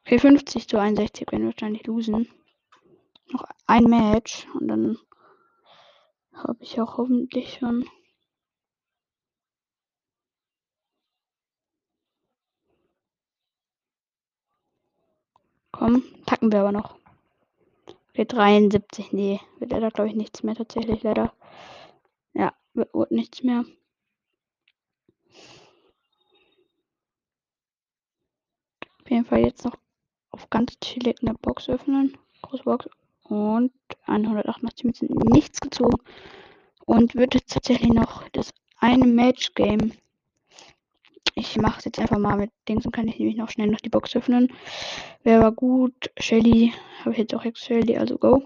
Okay, 0.00 0.18
50 0.18 0.66
zu 0.66 0.80
61 0.80 1.30
werden 1.30 1.42
wir 1.42 1.52
wahrscheinlich 1.52 1.86
losen. 1.86 2.26
Noch 3.32 3.44
ein 3.66 3.84
Match 3.84 4.46
und 4.54 4.68
dann 4.68 4.96
habe 6.32 6.56
ich 6.60 6.80
auch 6.80 6.96
hoffentlich 6.96 7.58
schon. 7.58 7.84
Komm, 15.70 16.02
packen 16.24 16.50
wir 16.50 16.60
aber 16.60 16.72
noch. 16.72 16.96
Okay, 18.08 18.24
73. 18.24 19.12
Nee, 19.12 19.40
wird 19.58 19.72
leider, 19.72 19.90
glaube 19.90 20.08
ich, 20.08 20.16
nichts 20.16 20.42
mehr 20.42 20.54
tatsächlich, 20.54 21.02
leider. 21.02 21.34
Ja, 22.32 22.54
wird, 22.72 23.10
nichts 23.10 23.42
mehr. 23.42 23.66
Auf 29.06 29.10
jeden 29.12 29.24
Fall 29.24 29.38
jetzt 29.38 29.64
noch 29.64 29.76
auf 30.32 30.50
ganz 30.50 30.80
chillig 30.80 31.18
eine 31.22 31.34
Box 31.34 31.68
öffnen. 31.68 32.18
Große 32.42 32.64
Box. 32.64 32.88
Und 33.22 33.70
188 34.06 34.82
Münzen 34.82 35.08
nichts 35.30 35.60
gezogen. 35.60 36.02
Und 36.86 37.14
wird 37.14 37.34
jetzt 37.34 37.52
tatsächlich 37.52 37.92
noch 37.92 38.28
das 38.30 38.52
eine 38.80 39.06
Match-Game. 39.06 39.92
Ich 41.36 41.56
mache 41.56 41.78
es 41.78 41.84
jetzt 41.84 42.00
einfach 42.00 42.18
mal 42.18 42.36
mit 42.36 42.50
Dings 42.68 42.84
und 42.84 42.90
kann 42.90 43.06
ich 43.06 43.20
nämlich 43.20 43.36
noch 43.36 43.48
schnell 43.48 43.68
noch 43.68 43.80
die 43.80 43.90
Box 43.90 44.16
öffnen. 44.16 44.52
Wer 45.22 45.40
war 45.40 45.52
gut? 45.52 46.10
Shelly. 46.18 46.74
Habe 47.02 47.12
ich 47.12 47.18
jetzt 47.18 47.34
auch 47.36 47.44
jetzt 47.44 47.60
Shelly, 47.60 47.96
also 47.96 48.18
go. 48.18 48.42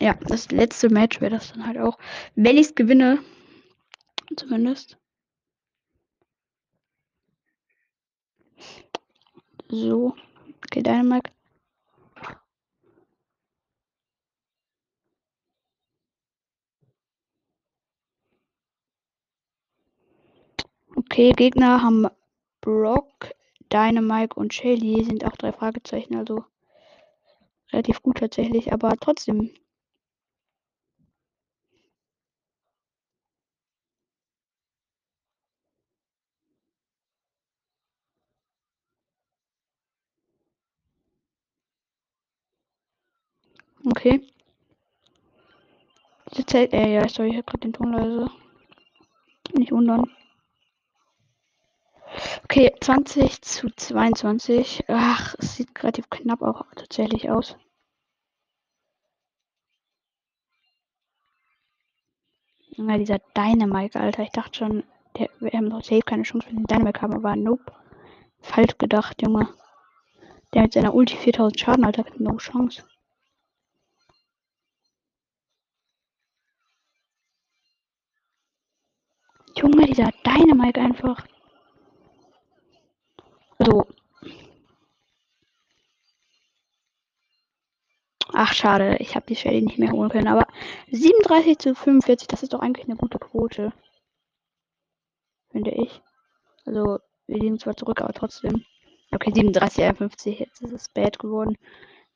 Ja, 0.00 0.14
das 0.14 0.50
letzte 0.50 0.88
Match 0.88 1.20
wäre 1.20 1.32
das 1.32 1.52
dann 1.52 1.66
halt 1.66 1.76
auch. 1.76 1.98
Wenn 2.36 2.56
ich 2.56 2.68
es 2.68 2.74
gewinne. 2.74 3.18
Zumindest. 4.34 4.96
So. 9.70 10.14
Okay, 10.66 10.82
Dynamite. 10.82 11.30
Okay, 20.96 21.32
Gegner 21.32 21.82
haben 21.82 22.06
Brock, 22.60 23.32
Dynamite 23.72 24.34
und 24.36 24.54
Shelly. 24.54 25.04
Sind 25.04 25.24
auch 25.24 25.36
drei 25.36 25.52
Fragezeichen, 25.52 26.16
also 26.16 26.44
relativ 27.72 28.02
gut 28.02 28.18
tatsächlich, 28.18 28.72
aber 28.72 28.96
trotzdem. 29.00 29.50
Okay. 43.90 44.20
Diese 46.30 46.46
Zeit, 46.46 46.72
äh, 46.72 46.94
ja, 46.94 47.08
sorry, 47.08 47.30
ich 47.30 47.36
habe 47.36 47.44
gerade 47.44 47.60
den 47.60 47.72
Ton 47.72 47.92
leise. 47.92 48.30
Nicht 49.52 49.72
wundern. 49.72 50.08
Okay, 52.44 52.72
20 52.80 53.42
zu 53.42 53.68
22. 53.74 54.84
Ach, 54.88 55.34
es 55.38 55.56
sieht 55.56 55.82
relativ 55.82 56.08
knapp 56.10 56.42
auch 56.42 56.64
tatsächlich 56.76 57.30
aus. 57.30 57.56
Ja, 62.76 62.96
dieser 62.96 63.18
Dynamite, 63.36 63.98
Alter. 63.98 64.22
Ich 64.22 64.30
dachte 64.30 64.58
schon, 64.58 64.84
der, 65.18 65.28
wir 65.40 65.50
haben 65.52 65.70
doch 65.70 65.82
safe 65.82 66.02
keine 66.02 66.22
Chance, 66.22 66.46
wenn 66.48 66.56
den 66.58 66.66
Dynamite 66.66 67.02
haben, 67.02 67.14
aber 67.14 67.36
nope. 67.36 67.72
Falsch 68.40 68.78
gedacht, 68.78 69.20
Junge. 69.22 69.48
Der 70.54 70.62
mit 70.62 70.72
seiner 70.72 70.94
Ulti 70.94 71.16
4000 71.16 71.58
Schaden, 71.60 71.84
Alter, 71.84 72.04
hat 72.04 72.20
no 72.20 72.36
Chance. 72.36 72.84
Junge, 79.60 79.86
dieser 79.86 80.10
Dynamite 80.24 80.80
einfach. 80.80 81.26
So. 83.58 83.86
Ach, 88.32 88.54
schade. 88.54 88.96
Ich 89.00 89.14
habe 89.16 89.26
die 89.26 89.36
Shelly 89.36 89.60
nicht 89.60 89.78
mehr 89.78 89.92
holen 89.92 90.08
können. 90.08 90.28
Aber 90.28 90.46
37 90.90 91.58
zu 91.58 91.74
45, 91.74 92.28
das 92.28 92.42
ist 92.42 92.54
doch 92.54 92.60
eigentlich 92.60 92.86
eine 92.86 92.96
gute 92.96 93.18
Quote. 93.18 93.72
Finde 95.50 95.72
ich. 95.72 96.00
Also, 96.64 96.98
wir 97.26 97.38
liegen 97.38 97.58
zwar 97.58 97.76
zurück, 97.76 98.00
aber 98.00 98.14
trotzdem. 98.14 98.64
Okay, 99.12 99.32
37, 99.34 99.84
51. 99.84 100.38
Jetzt 100.38 100.62
ist 100.62 100.72
es 100.72 100.88
bad 100.88 101.18
geworden. 101.18 101.58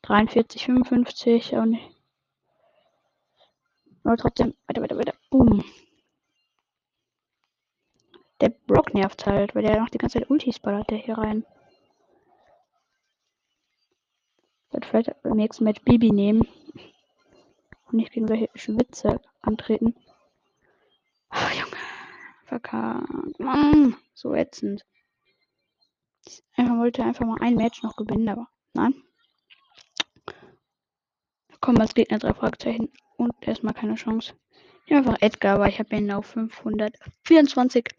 43, 0.03 0.65
55. 0.65 1.57
Auch 1.59 1.65
nicht. 1.67 1.91
Aber 4.05 4.17
trotzdem. 4.17 4.55
Weiter, 4.67 4.83
weiter, 4.83 4.97
weiter. 4.97 5.15
Boom. 5.31 5.63
Der 8.41 8.49
Brock 8.49 8.95
nervt 8.95 9.27
halt, 9.27 9.55
weil 9.55 9.63
der 9.63 9.81
noch 9.81 9.91
die 9.91 9.99
ganze 9.99 10.19
Zeit 10.19 10.31
Ultis 10.31 10.59
ballert, 10.59 10.91
der 10.91 10.99
hier 10.99 11.19
rein. 11.19 11.45
Wird 14.71 14.87
vielleicht 14.87 15.23
beim 15.23 15.37
nächsten 15.37 15.65
Match 15.65 15.83
Bibi 15.83 16.11
nehmen. 16.11 16.49
Und 17.87 17.95
nicht 17.95 18.13
gegen 18.13 18.27
solche 18.27 18.51
Schwitze 18.55 19.21
antreten. 19.41 19.95
Oh, 21.31 21.49
Junge. 21.53 21.77
Verkackt. 22.47 23.39
Mann, 23.39 23.97
so 24.15 24.35
ätzend. 24.35 24.85
Ich 26.27 26.43
einfach 26.57 26.77
wollte 26.79 27.05
einfach 27.05 27.27
mal 27.27 27.39
ein 27.41 27.55
Match 27.55 27.83
noch 27.83 27.97
gewinnen, 27.97 28.29
aber 28.29 28.49
nein. 28.73 28.95
Kommen 31.61 31.81
als 31.81 31.95
Gegner 31.95 32.19
drei 32.19 32.35
Fragezeichen 32.35 32.93
und 33.17 33.33
erstmal 33.41 33.75
keine 33.75 33.95
Chance. 33.95 34.35
Ja, 34.87 34.97
einfach 34.99 35.21
Edgar, 35.21 35.57
aber 35.57 35.69
ich 35.69 35.79
habe 35.79 35.95
ihn 35.95 36.11
auf 36.11 36.25
524, 36.27 37.91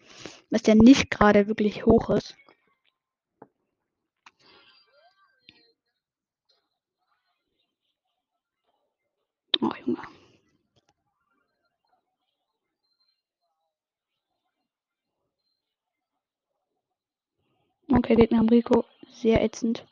was 0.49 0.65
ja 0.65 0.73
nicht 0.75 1.11
gerade 1.11 1.47
wirklich 1.47 1.85
hoch 1.85 2.09
ist. 2.09 2.35
Oh, 9.61 9.71
Junge. 9.85 10.01
Okay, 17.91 18.15
Gegner 18.15 18.37
haben 18.37 18.49
Rico. 18.49 18.85
Sehr 19.11 19.43
ätzend. 19.43 19.85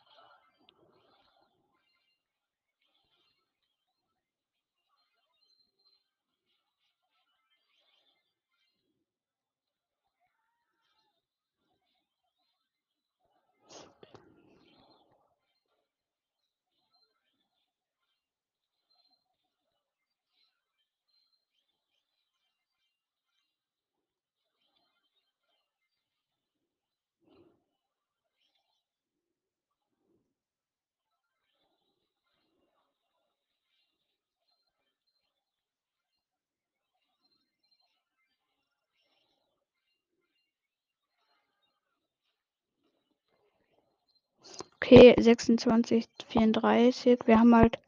Okay, 44.86 45.16
26, 45.18 46.10
34. 46.28 47.20
Wir 47.26 47.40
haben 47.40 47.56
halt 47.56 47.80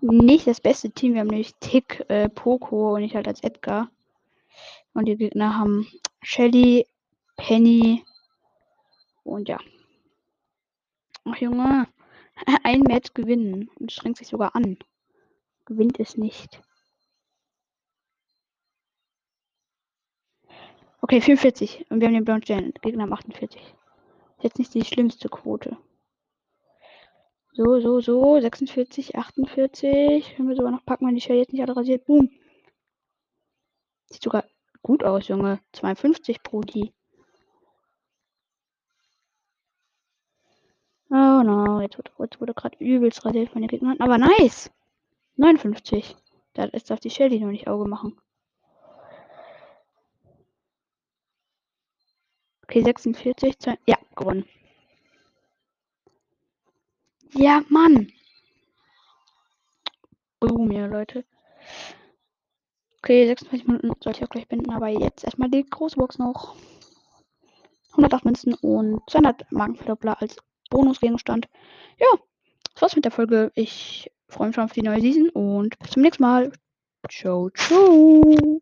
nicht 0.00 0.46
das 0.46 0.62
beste 0.62 0.90
Team. 0.90 1.12
Wir 1.12 1.20
haben 1.20 1.28
nämlich 1.28 1.54
Tick, 1.60 2.02
äh, 2.08 2.30
Poco 2.30 2.94
und 2.94 3.02
ich 3.02 3.14
halt 3.14 3.28
als 3.28 3.42
Edgar. 3.42 3.90
Und 4.94 5.04
die 5.04 5.18
Gegner 5.18 5.58
haben 5.58 5.86
Shelly, 6.22 6.86
Penny 7.36 8.06
und 9.22 9.50
ja. 9.50 9.58
Ach 11.26 11.36
Junge, 11.36 11.86
ein 12.64 12.80
Match 12.84 13.12
gewinnen 13.12 13.68
und 13.78 13.92
strengt 13.92 14.16
sich 14.16 14.28
sogar 14.28 14.56
an. 14.56 14.78
Gewinnt 15.66 16.00
es 16.00 16.16
nicht. 16.16 16.62
Okay, 21.02 21.20
44. 21.20 21.84
Und 21.90 22.00
wir 22.00 22.08
haben 22.08 22.14
den 22.14 22.24
blauen 22.24 22.42
Stern. 22.42 22.72
Gegner 22.80 23.02
haben 23.02 23.12
48. 23.12 23.60
Jetzt 24.40 24.58
nicht 24.58 24.72
die 24.72 24.86
schlimmste 24.86 25.28
Quote. 25.28 25.76
So, 27.52 27.80
so, 27.80 28.00
so. 28.00 28.40
46, 28.40 29.16
48. 29.16 30.36
Können 30.36 30.48
wir 30.48 30.56
sogar 30.56 30.72
noch 30.72 30.84
packen, 30.84 31.06
wenn 31.06 31.14
die 31.14 31.20
Shell 31.20 31.36
jetzt 31.38 31.52
nicht 31.52 31.62
alle 31.62 31.76
rasiert. 31.76 32.04
Boom. 32.06 32.30
Sieht 34.06 34.22
sogar 34.22 34.44
gut 34.82 35.04
aus, 35.04 35.28
Junge. 35.28 35.60
52 35.72 36.42
pro 36.42 36.60
die. 36.62 36.92
Oh 41.12 41.42
no, 41.42 41.80
jetzt 41.80 41.98
wurde, 41.98 42.12
jetzt 42.20 42.40
wurde 42.40 42.54
gerade 42.54 42.76
übelst 42.78 43.24
rasiert 43.24 43.50
von 43.50 43.62
den 43.62 43.68
Gegnern. 43.68 44.00
Aber 44.00 44.16
nice! 44.16 44.70
59. 45.36 46.16
Da 46.52 46.64
ist 46.64 46.90
darf 46.90 47.00
die 47.00 47.10
Shelly 47.10 47.40
noch 47.40 47.50
nicht 47.50 47.66
Auge 47.66 47.88
machen. 47.88 48.16
Okay, 52.62 52.82
46. 52.82 53.58
Zwei, 53.58 53.78
ja, 53.86 53.96
gewonnen. 54.14 54.44
Ja, 57.34 57.62
Mann! 57.68 58.12
Boom, 60.40 60.70
ja, 60.72 60.86
Leute. 60.86 61.24
Okay, 62.98 63.26
26 63.26 63.66
Minuten 63.66 63.92
sollte 64.02 64.18
ich 64.18 64.24
auch 64.24 64.30
gleich 64.30 64.48
binden, 64.48 64.70
aber 64.70 64.88
jetzt 64.88 65.24
erstmal 65.24 65.50
die 65.50 65.64
große 65.64 65.96
Box 65.96 66.18
noch. 66.18 66.56
108 67.92 68.24
Münzen 68.24 68.54
und 68.54 69.02
200 69.08 69.50
Magenverdoppler 69.52 70.20
als 70.20 70.36
Bonusgegenstand. 70.70 71.48
Ja, 71.98 72.06
das 72.74 72.82
war's 72.82 72.96
mit 72.96 73.04
der 73.04 73.12
Folge. 73.12 73.52
Ich 73.54 74.10
freue 74.28 74.48
mich 74.48 74.54
schon 74.54 74.64
auf 74.64 74.72
die 74.72 74.82
neue 74.82 75.00
Season 75.00 75.28
und 75.30 75.78
bis 75.78 75.90
zum 75.90 76.02
nächsten 76.02 76.22
Mal. 76.22 76.52
Ciao, 77.08 77.50
ciao. 77.50 78.60